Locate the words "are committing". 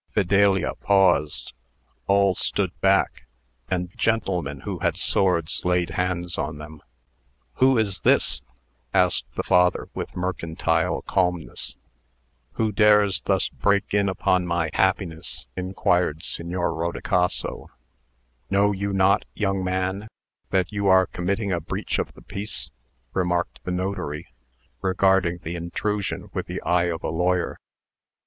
20.87-21.51